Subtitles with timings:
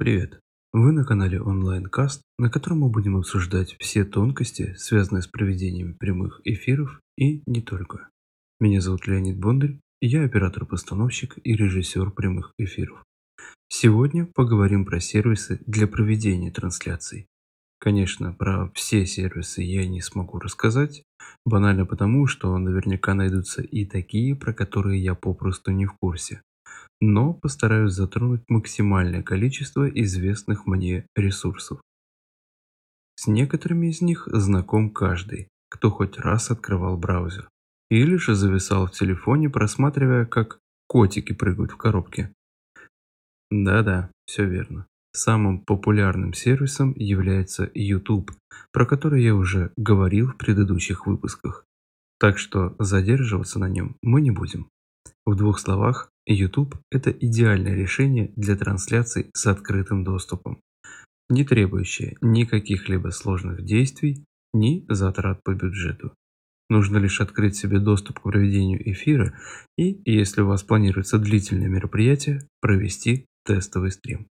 [0.00, 0.38] Привет!
[0.72, 6.40] Вы на канале онлайн-каст, на котором мы будем обсуждать все тонкости, связанные с проведением прямых
[6.44, 8.08] эфиров и не только.
[8.60, 13.02] Меня зовут Леонид Бондарь, я оператор-постановщик и режиссер прямых эфиров.
[13.68, 17.26] Сегодня поговорим про сервисы для проведения трансляций.
[17.80, 21.02] Конечно, про все сервисы я не смогу рассказать,
[21.44, 26.42] банально потому, что наверняка найдутся и такие, про которые я попросту не в курсе
[27.00, 31.80] но постараюсь затронуть максимальное количество известных мне ресурсов.
[33.16, 37.48] С некоторыми из них знаком каждый, кто хоть раз открывал браузер.
[37.90, 42.32] Или же зависал в телефоне, просматривая, как котики прыгают в коробке.
[43.50, 44.86] Да-да, все верно.
[45.12, 48.30] Самым популярным сервисом является YouTube,
[48.72, 51.64] про который я уже говорил в предыдущих выпусках.
[52.20, 54.68] Так что задерживаться на нем мы не будем.
[55.24, 60.60] В двух словах, YouTube– это идеальное решение для трансляций с открытым доступом,
[61.28, 66.12] не требующее ни каких-либо сложных действий, ни затрат по бюджету.
[66.70, 69.34] Нужно лишь открыть себе доступ к проведению эфира
[69.78, 74.26] и, если у вас планируется длительное мероприятие, провести тестовый стрим.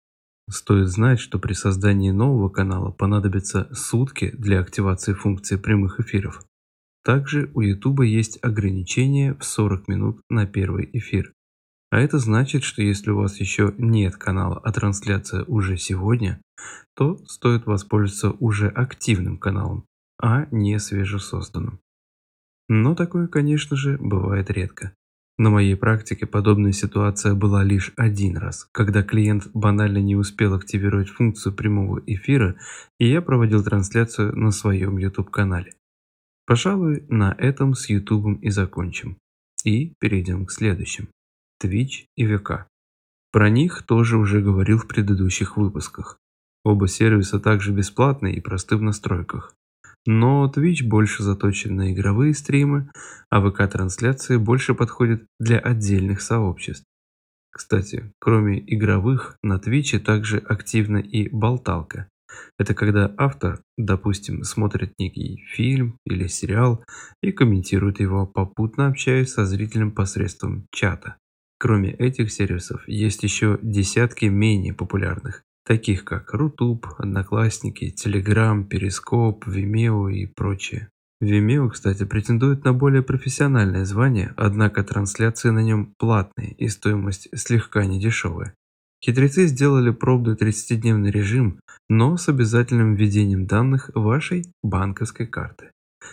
[0.48, 6.44] Стоит знать, что при создании нового канала понадобятся сутки для активации функции прямых эфиров.
[7.02, 11.32] Также у YouTube есть ограничение в 40 минут на первый эфир.
[11.96, 16.42] А это значит, что если у вас еще нет канала, а трансляция уже сегодня,
[16.94, 19.86] то стоит воспользоваться уже активным каналом,
[20.22, 21.80] а не свежесозданным.
[22.68, 24.92] Но такое, конечно же, бывает редко.
[25.38, 31.08] На моей практике подобная ситуация была лишь один раз, когда клиент банально не успел активировать
[31.08, 32.56] функцию прямого эфира,
[32.98, 35.72] и я проводил трансляцию на своем YouTube-канале.
[36.44, 39.16] Пожалуй, на этом с YouTube и закончим.
[39.64, 41.08] И перейдем к следующим.
[41.62, 42.64] Twitch и VK.
[43.32, 46.18] Про них тоже уже говорил в предыдущих выпусках.
[46.64, 49.54] Оба сервиса также бесплатны и просты в настройках.
[50.06, 52.90] Но Twitch больше заточен на игровые стримы,
[53.30, 56.84] а ВК-трансляции больше подходят для отдельных сообществ.
[57.50, 62.08] Кстати, кроме игровых, на Twitch также активна и болталка.
[62.58, 66.84] Это когда автор, допустим, смотрит некий фильм или сериал
[67.22, 71.16] и комментирует его, попутно общаясь со зрителем посредством чата.
[71.58, 80.12] Кроме этих сервисов, есть еще десятки менее популярных, таких как Рутуб, Одноклассники, Telegram, Перископ, Vimeo
[80.12, 80.90] и прочее.
[81.22, 87.86] Vimeo, кстати, претендует на более профессиональное звание, однако трансляции на нем платные и стоимость слегка
[87.86, 88.54] недешевая.
[89.02, 95.70] Хитрецы сделали пробный 30-дневный режим, но с обязательным введением данных вашей банковской карты.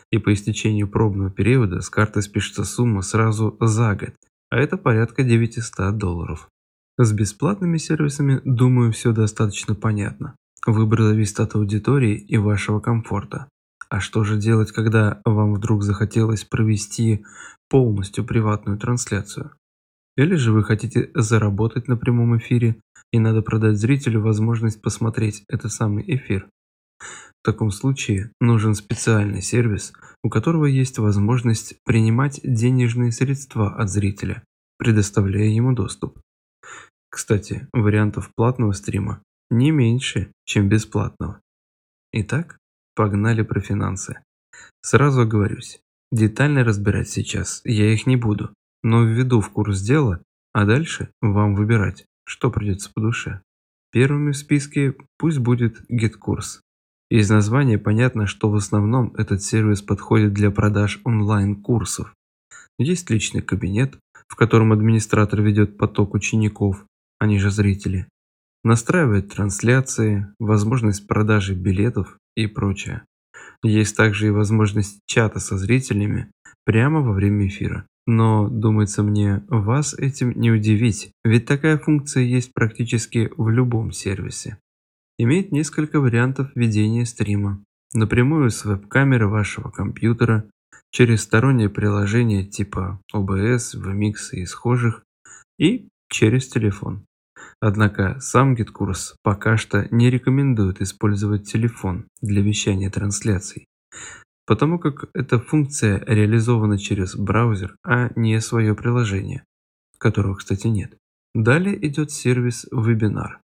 [0.09, 4.13] И по истечению пробного периода с карты спишется сумма сразу за год,
[4.53, 6.47] а это порядка 900 долларов.
[6.99, 10.35] С бесплатными сервисами, думаю, все достаточно понятно.
[10.67, 13.49] Выбор зависит от аудитории и вашего комфорта.
[13.89, 17.25] А что же делать, когда вам вдруг захотелось провести
[17.67, 19.55] полностью приватную трансляцию?
[20.17, 22.79] Или же вы хотите заработать на прямом эфире
[23.11, 26.47] и надо продать зрителю возможность посмотреть этот самый эфир?
[27.41, 29.93] В таком случае нужен специальный сервис,
[30.23, 34.43] у которого есть возможность принимать денежные средства от зрителя,
[34.77, 36.19] предоставляя ему доступ.
[37.09, 41.41] Кстати, вариантов платного стрима не меньше, чем бесплатного.
[42.11, 42.57] Итак,
[42.95, 44.19] погнали про финансы.
[44.81, 45.79] Сразу оговорюсь,
[46.11, 48.53] детально разбирать сейчас я их не буду,
[48.83, 50.21] но введу в курс дела,
[50.53, 53.41] а дальше вам выбирать, что придется по душе.
[53.91, 56.61] Первыми в списке пусть будет GetCourse.
[57.13, 62.11] Из названия понятно, что в основном этот сервис подходит для продаж онлайн-курсов.
[62.79, 66.83] Есть личный кабинет, в котором администратор ведет поток учеников,
[67.19, 68.07] они же зрители,
[68.63, 73.03] настраивает трансляции, возможность продажи билетов и прочее.
[73.61, 76.31] Есть также и возможность чата со зрителями
[76.65, 77.85] прямо во время эфира.
[78.07, 84.57] Но, думается мне, вас этим не удивить, ведь такая функция есть практически в любом сервисе
[85.17, 87.63] имеет несколько вариантов ведения стрима.
[87.93, 90.49] Напрямую с веб-камеры вашего компьютера,
[90.91, 95.03] через стороннее приложение типа OBS, VMix и схожих,
[95.57, 97.05] и через телефон.
[97.59, 103.65] Однако сам GitKurs пока что не рекомендует использовать телефон для вещания трансляций,
[104.45, 109.43] потому как эта функция реализована через браузер, а не свое приложение,
[109.97, 110.95] которого, кстати, нет.
[111.33, 113.37] Далее идет сервис Webinar.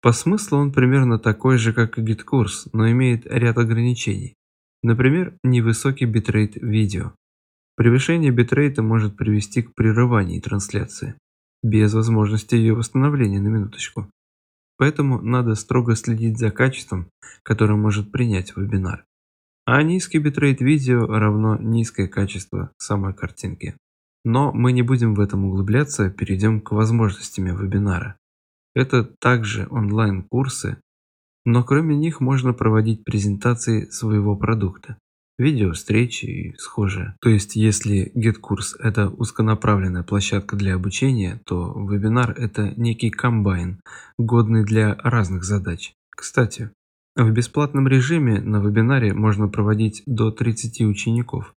[0.00, 4.34] По смыслу он примерно такой же, как и GetCourse, но имеет ряд ограничений.
[4.82, 7.14] Например, невысокий битрейт видео.
[7.76, 11.14] Превышение битрейта может привести к прерыванию трансляции,
[11.62, 14.08] без возможности ее восстановления на минуточку.
[14.76, 17.08] Поэтому надо строго следить за качеством,
[17.42, 19.04] которое может принять вебинар.
[19.64, 23.76] А низкий битрейт видео равно низкое качество самой картинки.
[24.24, 28.16] Но мы не будем в этом углубляться, перейдем к возможностям вебинара.
[28.78, 30.80] Это также онлайн-курсы,
[31.44, 34.98] но кроме них можно проводить презентации своего продукта,
[35.36, 37.16] видео, встречи и схожее.
[37.20, 43.80] То есть, если GetCourse– это узконаправленная площадка для обучения, то вебинар– это некий комбайн,
[44.16, 45.94] годный для разных задач.
[46.10, 46.70] Кстати,
[47.16, 51.52] в бесплатном режиме на вебинаре можно проводить до 30 учеников.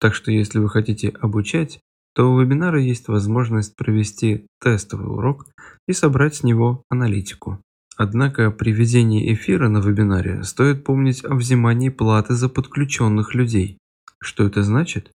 [0.00, 1.78] Так что если вы хотите обучать,
[2.18, 5.46] то у вебинара есть возможность провести тестовый урок
[5.86, 7.62] и собрать с него аналитику.
[7.96, 13.78] Однако при ведении эфира на вебинаре стоит помнить о взимании платы за подключенных людей.
[14.20, 15.12] Что это значит?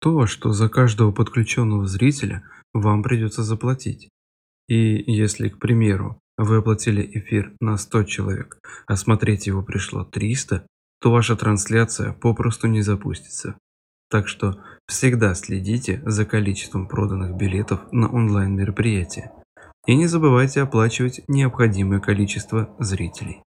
[0.00, 4.08] То, что за каждого подключенного зрителя вам придется заплатить.
[4.68, 10.64] И если, к примеру, вы оплатили эфир на 100 человек, а смотреть его пришло 300,
[11.00, 13.56] то ваша трансляция попросту не запустится.
[14.08, 19.32] Так что всегда следите за количеством проданных билетов на онлайн-мероприятия.
[19.86, 23.42] И не забывайте оплачивать необходимое количество зрителей.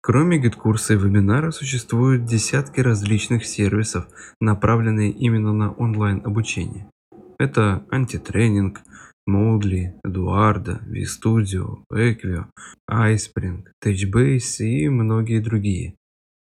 [0.00, 4.06] Кроме GetCourse а и вебинара существуют десятки различных сервисов,
[4.40, 6.88] направленные именно на онлайн-обучение.
[7.38, 8.82] Это антитренинг,
[9.28, 12.46] Moodle, Eduardo, VStudio, Equio,
[12.88, 15.96] iSpring, TouchBase и многие другие.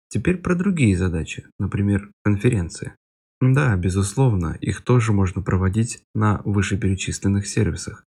[0.08, 2.94] Теперь про другие задачи, например, конференции.
[3.40, 8.04] Да, безусловно, их тоже можно проводить на вышеперечисленных сервисах,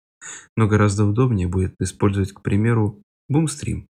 [0.56, 3.86] но гораздо удобнее будет использовать, к примеру, Boomstream.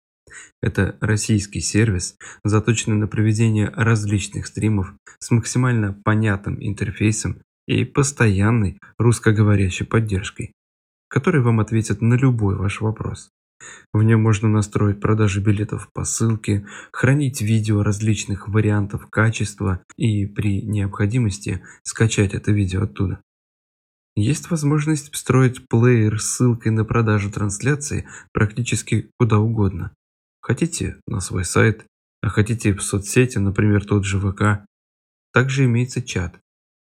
[0.62, 9.86] Это российский сервис, заточенный на проведение различных стримов с максимально понятным интерфейсом и постоянной русскоговорящей
[9.86, 10.52] поддержкой,
[11.08, 13.30] который вам ответит на любой ваш вопрос.
[13.92, 20.62] В нем можно настроить продажи билетов по ссылке, хранить видео различных вариантов качества и при
[20.62, 23.20] необходимости скачать это видео оттуда.
[24.14, 29.94] Есть возможность встроить плеер с ссылкой на продажу трансляции практически куда угодно.
[30.42, 31.86] Хотите на свой сайт,
[32.20, 34.66] а хотите в соцсети, например, тот же ВК.
[35.32, 36.38] Также имеется чат.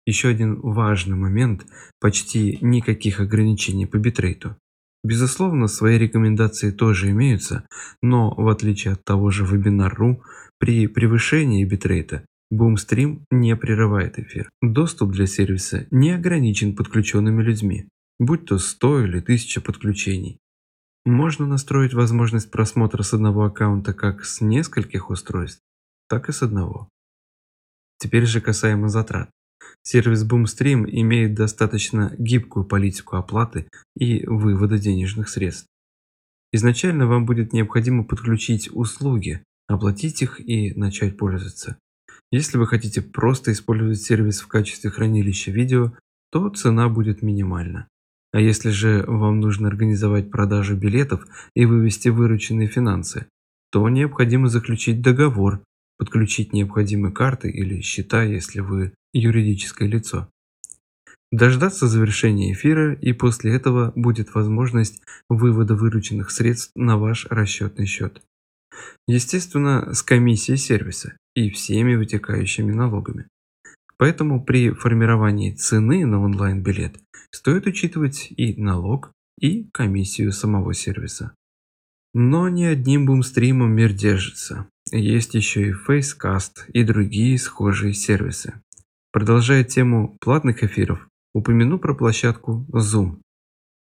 [0.05, 1.67] Еще один важный момент–
[1.99, 4.57] почти никаких ограничений по битрейту.
[5.03, 7.65] Безусловно, свои рекомендации тоже имеются,
[8.01, 10.21] но в отличие от того же Webinar.ru,
[10.57, 14.49] при превышении битрейта Boomstream не прерывает эфир.
[14.61, 17.87] Доступ для сервиса не ограничен подключенными людьми,
[18.19, 20.39] будь то 100 или 1000 подключений.
[21.05, 25.61] Можно настроить возможность просмотра с одного аккаунта как с нескольких устройств,
[26.09, 26.89] так и с одного.
[27.99, 29.29] Теперь же касаемо затрат.
[29.83, 33.67] Сервис Boomstream имеет достаточно гибкую политику оплаты
[33.97, 35.67] и вывода денежных средств.
[36.51, 41.77] Изначально вам будет необходимо подключить услуги, оплатить их и начать пользоваться.
[42.31, 45.93] Если вы хотите просто использовать сервис в качестве хранилища видео,
[46.31, 47.87] то цена будет минимальна.
[48.31, 51.25] А если же вам нужно организовать продажу билетов
[51.55, 53.25] и вывести вырученные финансы,
[53.71, 55.63] то необходимо заключить договор,
[55.99, 60.29] подключить необходимые карты или счета, если вы юридическое лицо.
[61.31, 68.23] Дождаться завершения эфира и после этого будет возможность вывода вырученных средств на ваш расчетный счет.
[69.07, 73.27] Естественно, с комиссией сервиса и всеми вытекающими налогами.
[73.97, 76.97] Поэтому при формировании цены на онлайн-билет
[77.31, 81.33] стоит учитывать и налог, и комиссию самого сервиса.
[82.13, 84.68] Но не одним бумстримом мир держится.
[84.91, 88.61] Есть еще и Facecast и другие схожие сервисы.
[89.11, 93.21] Продолжая тему платных эфиров, упомяну про площадку Zoom.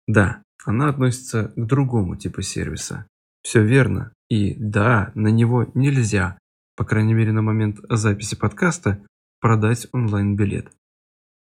[0.07, 3.07] Да, она относится к другому типу сервиса.
[3.43, 6.39] Все верно, и да, на него нельзя,
[6.77, 9.05] по крайней мере на момент записи подкаста,
[9.41, 10.73] продать онлайн-билет.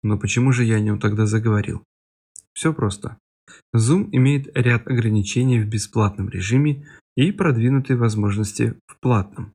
[0.02, 1.85] Но почему же я о нем тогда заговорил?
[2.54, 3.18] Все просто.
[3.75, 9.52] Zoom имеет ряд ограничений в бесплатном режиме и продвинутые возможности в платном.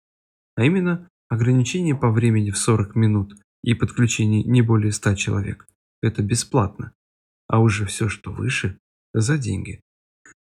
[0.55, 5.67] А именно, ограничение по времени в 40 минут и подключение не более 100 человек.
[6.01, 6.93] Это бесплатно.
[7.47, 8.77] А уже все, что выше,
[9.13, 9.81] за деньги.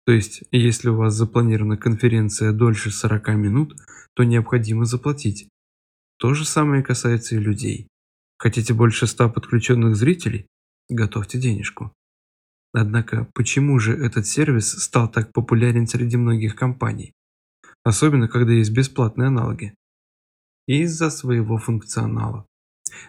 [0.05, 3.75] То есть, если у вас запланирована конференция дольше 40 минут,
[4.15, 5.49] то необходимо заплатить.
[6.17, 7.87] То же самое касается и людей.
[8.37, 10.47] Хотите больше 100 подключенных зрителей?
[10.89, 11.93] Готовьте денежку.
[12.73, 17.13] Однако, почему же этот сервис стал так популярен среди многих компаний?
[17.83, 19.73] Особенно, когда есть бесплатные аналоги.
[20.67, 22.45] Из-за своего функционала.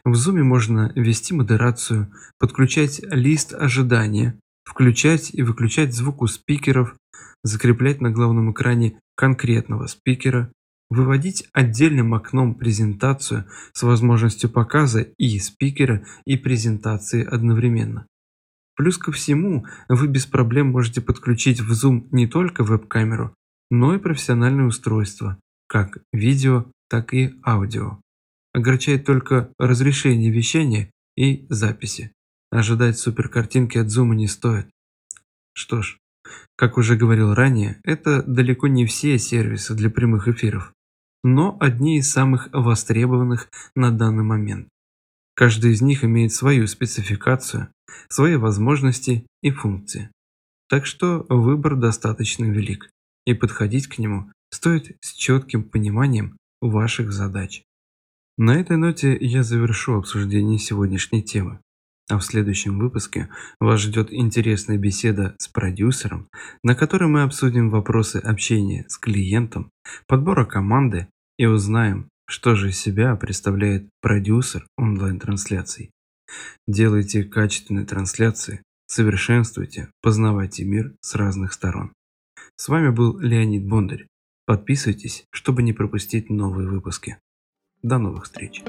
[0.05, 6.97] В Zoom можно вести модерацию, подключать лист ожидания, включать и выключать звук у спикеров,
[7.43, 10.53] закреплять на главном экране конкретного спикера,
[10.89, 18.07] выводить отдельным окном презентацию с возможностью показа и спикера, и презентации одновременно.
[18.77, 23.35] Плюс ко всему, вы без проблем можете подключить в Zoom не только веб-камеру,
[23.71, 28.01] но и профессиональное устройство, как видео, так и аудио.
[28.53, 32.13] Огорчает только разрешение вещания и записи.
[32.51, 34.69] Ожидать суперкартинки от Zoom не стоит.
[35.53, 35.99] Что ж,
[36.57, 40.73] как уже говорил ранее, это далеко не все сервисы для прямых эфиров,
[41.23, 44.69] но одни из самых востребованных на данный момент.
[45.41, 47.69] Каждый из них имеет свою спецификацию,
[48.11, 50.11] свои возможности и функции.
[50.69, 52.91] Так что выбор достаточно велик,
[53.25, 57.63] и подходить к нему стоит с четким пониманием ваших задач.
[58.37, 61.61] На этой ноте я завершу обсуждение сегодняшней темы.
[62.11, 63.31] А в следующем выпуске
[63.61, 66.29] вас ждет интересная беседа с продюсером,
[66.63, 69.71] на которой мы обсудим вопросы общения с клиентом,
[70.07, 75.91] подбора команды и узнаем, что же из себя представляет продюсер онлайн-трансляций.
[76.69, 81.93] Делайте качественные трансляции, совершенствуйте, познавайте мир с разных сторон.
[82.57, 84.07] С вами был Леонид Бондарь.
[84.47, 87.19] Подписывайтесь, чтобы не пропустить новые выпуски.
[87.83, 88.63] До новых встреч!